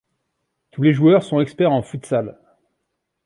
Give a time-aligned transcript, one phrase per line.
[0.71, 2.39] Tous les joueurs sont experts en futsal.